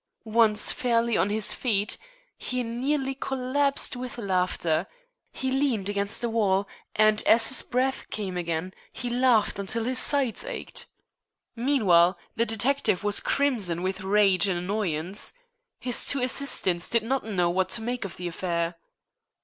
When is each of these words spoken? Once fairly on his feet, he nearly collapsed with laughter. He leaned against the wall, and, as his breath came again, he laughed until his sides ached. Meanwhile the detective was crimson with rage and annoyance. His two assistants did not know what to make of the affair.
Once 0.25 0.71
fairly 0.71 1.15
on 1.15 1.29
his 1.29 1.53
feet, 1.53 1.95
he 2.35 2.63
nearly 2.63 3.13
collapsed 3.13 3.95
with 3.95 4.17
laughter. 4.17 4.87
He 5.31 5.51
leaned 5.51 5.89
against 5.89 6.21
the 6.21 6.29
wall, 6.31 6.67
and, 6.95 7.21
as 7.27 7.49
his 7.49 7.61
breath 7.61 8.09
came 8.09 8.35
again, 8.35 8.73
he 8.91 9.11
laughed 9.11 9.59
until 9.59 9.83
his 9.83 9.99
sides 9.99 10.43
ached. 10.43 10.87
Meanwhile 11.55 12.17
the 12.35 12.47
detective 12.47 13.03
was 13.03 13.19
crimson 13.19 13.83
with 13.83 14.01
rage 14.01 14.47
and 14.47 14.57
annoyance. 14.57 15.33
His 15.79 16.07
two 16.07 16.19
assistants 16.23 16.89
did 16.89 17.03
not 17.03 17.23
know 17.23 17.51
what 17.51 17.69
to 17.69 17.83
make 17.83 18.03
of 18.03 18.17
the 18.17 18.27
affair. 18.27 18.77